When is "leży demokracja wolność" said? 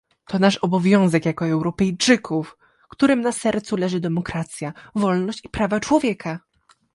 3.75-5.45